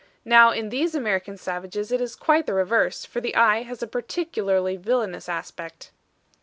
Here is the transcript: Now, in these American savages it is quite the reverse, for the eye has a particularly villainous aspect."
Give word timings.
Now, 0.25 0.49
in 0.49 0.69
these 0.69 0.95
American 0.95 1.37
savages 1.37 1.91
it 1.91 2.01
is 2.01 2.15
quite 2.15 2.47
the 2.47 2.55
reverse, 2.55 3.05
for 3.05 3.21
the 3.21 3.35
eye 3.35 3.61
has 3.61 3.83
a 3.83 3.87
particularly 3.87 4.75
villainous 4.75 5.29
aspect." 5.29 5.91